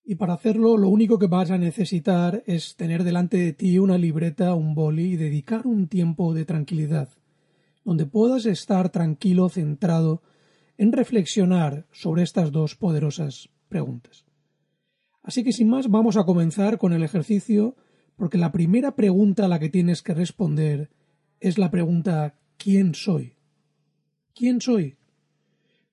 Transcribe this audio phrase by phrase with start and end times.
[0.05, 3.99] Y para hacerlo lo único que vas a necesitar es tener delante de ti una
[3.99, 7.11] libreta, un boli y dedicar un tiempo de tranquilidad,
[7.85, 10.23] donde puedas estar tranquilo, centrado
[10.79, 14.25] en reflexionar sobre estas dos poderosas preguntas.
[15.23, 17.77] Así que sin más vamos a comenzar con el ejercicio
[18.19, 20.91] porque la primera pregunta a la que tienes que responder
[21.39, 23.37] es la pregunta ¿quién soy?
[24.35, 24.97] ¿Quién soy?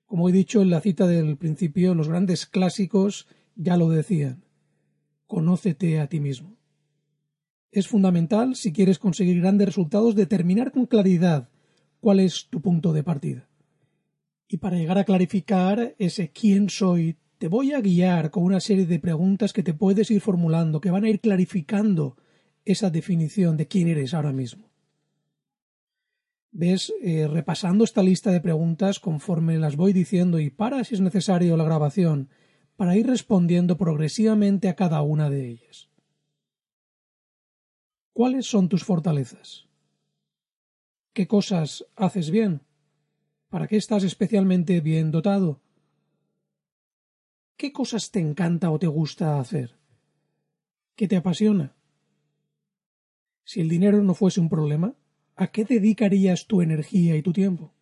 [0.08, 4.44] Como he dicho en la cita del principio, los grandes clásicos ya lo decían.
[5.28, 6.58] Conócete a ti mismo.
[7.72, 11.50] Es fundamental, si quieres conseguir grandes resultados, determinar con claridad
[12.00, 13.48] cuál es tu punto de partida.
[14.48, 18.86] Y para llegar a clarificar ese quién soy, te voy a guiar con una serie
[18.86, 22.18] de preguntas que te puedes ir formulando, que van a ir clarificando
[22.64, 24.70] esa definición de quién eres ahora mismo.
[26.52, 31.02] Ves, eh, repasando esta lista de preguntas conforme las voy diciendo y para si es
[31.02, 32.30] necesario la grabación,
[32.78, 35.90] para ir respondiendo progresivamente a cada una de ellas.
[38.14, 39.68] ¿Cuáles son tus fortalezas?
[41.12, 42.62] ¿Qué cosas haces bien?
[43.50, 45.62] ¿Para qué estás especialmente bien dotado?
[47.58, 49.78] ¿Qué cosas te encanta o te gusta hacer?
[50.96, 51.74] ¿Qué te apasiona?
[53.46, 54.94] Si el dinero no fuese un problema,
[55.36, 57.74] ¿a qué dedicarías tu energía y tu tiempo?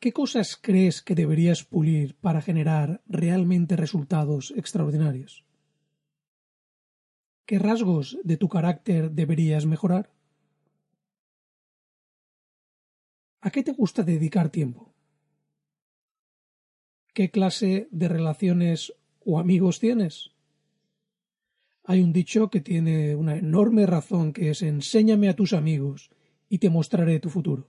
[0.00, 5.44] ¿Qué cosas crees que deberías pulir para generar realmente resultados extraordinarios?
[7.46, 10.10] ¿Qué rasgos de tu carácter deberías mejorar?
[13.42, 14.89] ¿A qué te gusta dedicar tiempo?
[17.12, 18.92] ¿Qué clase de relaciones
[19.24, 20.30] o amigos tienes?
[21.84, 26.10] Hay un dicho que tiene una enorme razón que es enséñame a tus amigos
[26.48, 27.68] y te mostraré tu futuro.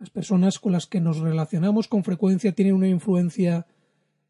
[0.00, 3.66] Las personas con las que nos relacionamos con frecuencia tienen una influencia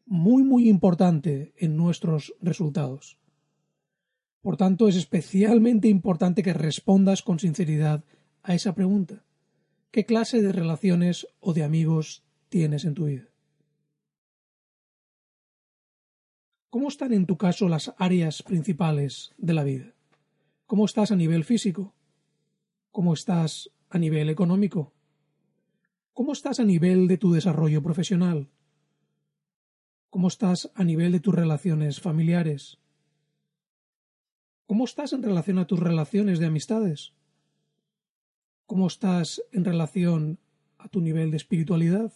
[0.05, 3.17] muy muy importante en nuestros resultados.
[4.41, 8.03] Por tanto, es especialmente importante que respondas con sinceridad
[8.43, 9.25] a esa pregunta.
[9.89, 13.34] ¿Qué clase de relaciones o de amigos tienes en tu vida?
[16.75, 19.93] ¿Cómo están en tu caso las áreas principales de la vida?
[20.65, 21.93] ¿Cómo estás a nivel físico?
[22.91, 24.91] ¿Cómo estás a nivel económico?
[26.11, 28.49] ¿Cómo estás a nivel de tu desarrollo profesional?
[30.09, 32.77] ¿Cómo estás a nivel de tus relaciones familiares?
[34.65, 37.13] ¿Cómo estás en relación a tus relaciones de amistades?
[38.65, 40.39] ¿Cómo estás en relación
[40.77, 42.11] a tu nivel de espiritualidad?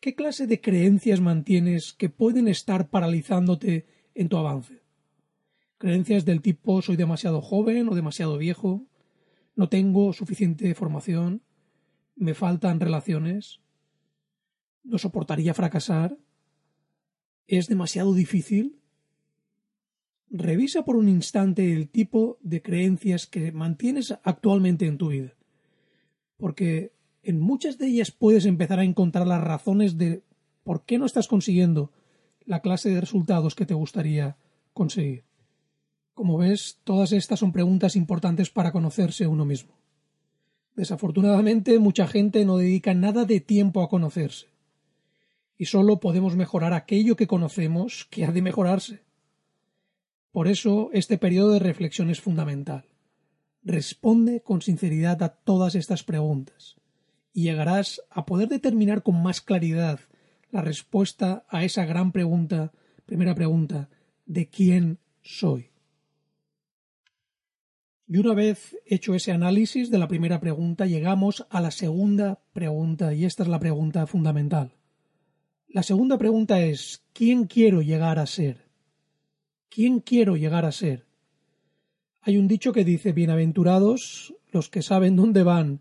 [0.00, 4.80] ¿Qué clase de creencias mantienes que pueden estar paralizándote en tu avance?
[5.76, 8.86] Creencias del tipo soy demasiado joven o demasiado viejo,
[9.56, 11.42] no tengo suficiente formación,
[12.16, 13.60] me faltan relaciones,
[14.84, 16.16] no soportaría fracasar,
[17.46, 18.80] es demasiado difícil.
[20.30, 25.36] Revisa por un instante el tipo de creencias que mantienes actualmente en tu vida,
[26.38, 26.92] porque
[27.22, 30.22] en muchas de ellas puedes empezar a encontrar las razones de
[30.64, 31.92] por qué no estás consiguiendo
[32.44, 34.36] la clase de resultados que te gustaría
[34.72, 35.24] conseguir.
[36.14, 39.78] Como ves, todas estas son preguntas importantes para conocerse uno mismo.
[40.76, 44.46] Desafortunadamente, mucha gente no dedica nada de tiempo a conocerse.
[45.56, 49.02] Y solo podemos mejorar aquello que conocemos que ha de mejorarse.
[50.32, 52.86] Por eso, este periodo de reflexión es fundamental.
[53.62, 56.79] Responde con sinceridad a todas estas preguntas
[57.32, 60.00] y llegarás a poder determinar con más claridad
[60.50, 62.72] la respuesta a esa gran pregunta,
[63.06, 63.88] primera pregunta,
[64.26, 65.70] ¿de quién soy?
[68.08, 73.14] Y una vez hecho ese análisis de la primera pregunta, llegamos a la segunda pregunta,
[73.14, 74.72] y esta es la pregunta fundamental.
[75.68, 78.66] La segunda pregunta es ¿quién quiero llegar a ser?
[79.68, 81.06] ¿Quién quiero llegar a ser?
[82.22, 85.80] Hay un dicho que dice Bienaventurados los que saben dónde van,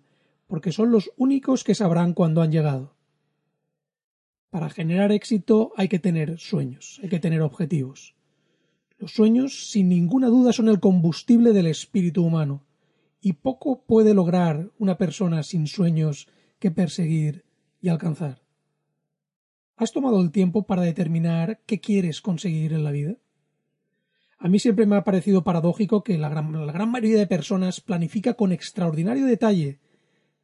[0.50, 2.96] porque son los únicos que sabrán cuándo han llegado.
[4.50, 8.16] Para generar éxito hay que tener sueños, hay que tener objetivos.
[8.98, 12.66] Los sueños, sin ninguna duda, son el combustible del espíritu humano,
[13.22, 17.46] y poco puede lograr una persona sin sueños que perseguir
[17.80, 18.42] y alcanzar.
[19.76, 23.18] ¿Has tomado el tiempo para determinar qué quieres conseguir en la vida?
[24.40, 27.82] A mí siempre me ha parecido paradójico que la gran, la gran mayoría de personas
[27.82, 29.80] planifica con extraordinario detalle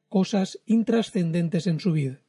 [0.10, 2.22] cosas intrascendentes en su vida.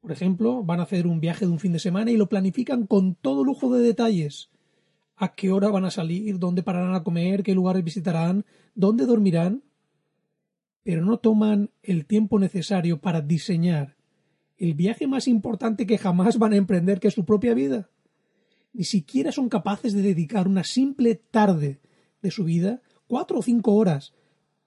[0.00, 2.86] Por ejemplo, van a hacer un viaje de un fin de semana y lo planifican
[2.86, 4.50] con todo lujo de detalles,
[5.16, 9.62] a qué hora van a salir, dónde pararán a comer, qué lugares visitarán, dónde dormirán,
[10.82, 13.96] pero no toman el tiempo necesario para diseñar
[14.60, 17.88] el viaje más importante que jamás van a emprender, que es su propia vida.
[18.74, 21.80] Ni siquiera son capaces de dedicar una simple tarde
[22.20, 24.12] de su vida, cuatro o cinco horas,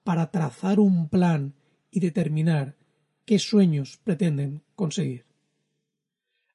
[0.02, 1.54] para trazar un plan
[1.94, 2.74] y determinar
[3.24, 5.24] qué sueños pretenden conseguir.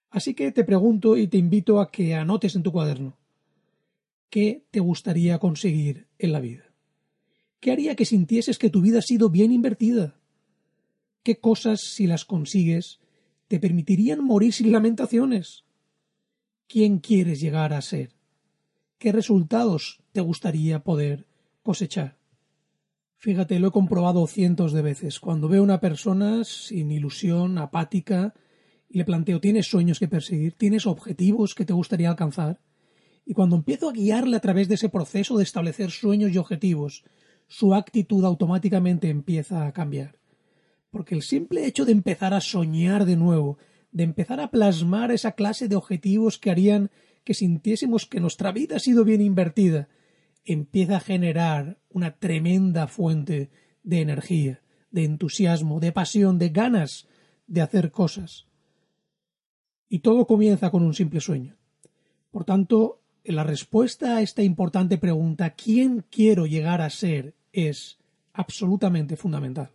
[0.10, 3.18] Así que te pregunto y te invito a que anotes en tu cuaderno
[4.30, 6.66] ¿Qué te gustaría conseguir en la vida?
[7.60, 10.20] ¿Qué haría que sintieses que tu vida ha sido bien invertida?
[11.24, 13.00] ¿Qué cosas, si las consigues,
[13.48, 15.64] te permitirían morir sin lamentaciones?
[16.68, 18.12] ¿Quién quieres llegar a ser?
[19.00, 21.26] ¿Qué resultados te gustaría poder
[21.64, 22.19] cosechar?
[23.22, 25.20] Fíjate, lo he comprobado cientos de veces.
[25.20, 28.34] Cuando veo a una persona sin ilusión, apática,
[28.88, 30.54] y le planteo ¿tienes sueños que perseguir?
[30.54, 32.62] ¿Tienes objetivos que te gustaría alcanzar?
[33.26, 37.04] Y cuando empiezo a guiarle a través de ese proceso de establecer sueños y objetivos,
[37.50, 40.18] su actitud automáticamente empieza a cambiar.
[40.90, 43.58] Porque el simple hecho de empezar a soñar de nuevo,
[43.92, 46.90] de empezar a plasmar esa clase de objetivos que harían
[47.26, 49.90] que sintiésemos que nuestra vida ha sido bien invertida,
[50.46, 53.50] empieza a generar una tremenda fuente
[53.84, 57.08] de energía, de entusiasmo, de pasión, de ganas
[57.48, 58.48] de hacer cosas.
[59.88, 61.58] Y todo comienza con un simple sueño.
[62.32, 67.98] Por tanto, la respuesta a esta importante pregunta, ¿quién quiero llegar a ser?, es
[68.34, 69.72] absolutamente fundamental.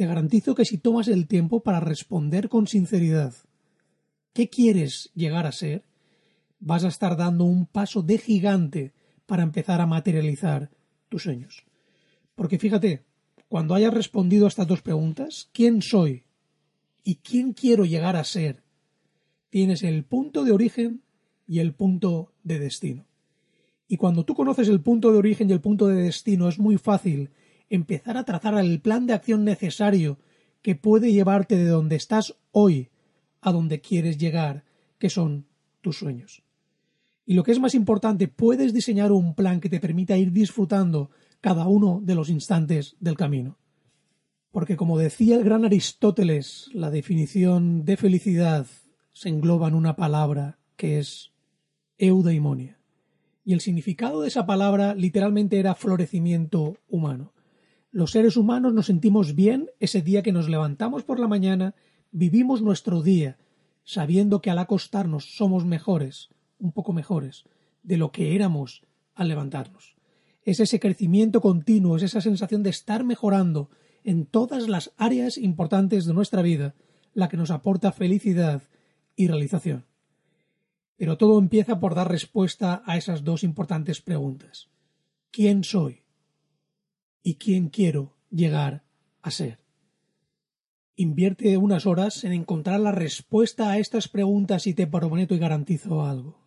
[0.00, 3.34] te garantizo que si tomas el tiempo para responder con sinceridad
[4.32, 5.84] qué quieres llegar a ser,
[6.58, 8.94] vas a estar dando un paso de gigante
[9.30, 10.70] para empezar a materializar
[11.08, 11.64] tus sueños.
[12.34, 13.04] Porque fíjate,
[13.46, 16.24] cuando hayas respondido a estas dos preguntas, ¿quién soy
[17.04, 18.64] y quién quiero llegar a ser?
[19.48, 21.02] Tienes el punto de origen
[21.46, 23.06] y el punto de destino.
[23.86, 26.76] Y cuando tú conoces el punto de origen y el punto de destino, es muy
[26.76, 27.30] fácil
[27.68, 30.18] empezar a trazar el plan de acción necesario
[30.60, 32.88] que puede llevarte de donde estás hoy
[33.40, 34.64] a donde quieres llegar,
[34.98, 35.46] que son
[35.82, 36.42] tus sueños.
[37.30, 41.12] Y lo que es más importante, puedes diseñar un plan que te permita ir disfrutando
[41.40, 43.56] cada uno de los instantes del camino.
[44.50, 48.66] Porque como decía el gran Aristóteles, la definición de felicidad
[49.12, 51.30] se engloba en una palabra que es
[51.98, 52.80] eudaimonia.
[53.44, 57.32] Y el significado de esa palabra literalmente era florecimiento humano.
[57.92, 61.76] Los seres humanos nos sentimos bien ese día que nos levantamos por la mañana,
[62.10, 63.38] vivimos nuestro día,
[63.84, 67.44] sabiendo que al acostarnos somos mejores, un poco mejores,
[67.82, 68.82] de lo que éramos
[69.14, 69.96] al levantarnos.
[70.42, 73.70] Es ese crecimiento continuo, es esa sensación de estar mejorando
[74.04, 76.74] en todas las áreas importantes de nuestra vida,
[77.12, 78.62] la que nos aporta felicidad
[79.16, 79.84] y realización.
[80.96, 84.68] Pero todo empieza por dar respuesta a esas dos importantes preguntas.
[85.30, 86.02] ¿Quién soy?
[87.22, 88.84] y quién quiero llegar
[89.22, 89.58] a ser.
[90.96, 96.04] Invierte unas horas en encontrar la respuesta a estas preguntas y te prometo y garantizo
[96.04, 96.39] algo.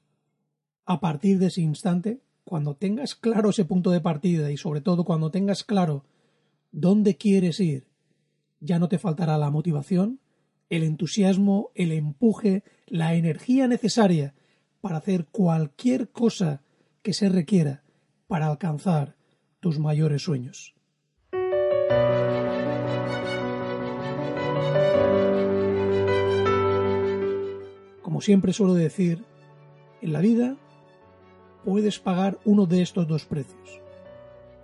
[0.85, 5.05] A partir de ese instante, cuando tengas claro ese punto de partida y sobre todo
[5.05, 6.03] cuando tengas claro
[6.71, 7.87] dónde quieres ir,
[8.59, 10.19] ya no te faltará la motivación,
[10.69, 14.33] el entusiasmo, el empuje, la energía necesaria
[14.81, 16.61] para hacer cualquier cosa
[17.01, 17.83] que se requiera
[18.27, 19.15] para alcanzar
[19.61, 20.75] tus mayores sueños.
[28.01, 29.23] Como siempre suelo decir,
[30.01, 30.57] en la vida
[31.63, 33.81] puedes pagar uno de estos dos precios,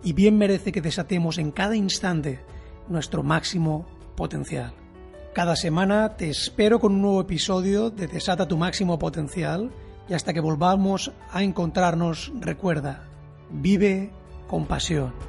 [0.02, 2.40] y bien merece que desatemos en cada instante
[2.88, 4.72] nuestro máximo potencial.
[5.34, 9.70] Cada semana te espero con un nuevo episodio de Desata tu máximo potencial
[10.08, 13.04] y hasta que volvamos a encontrarnos recuerda,
[13.50, 14.10] vive
[14.48, 15.27] con pasión.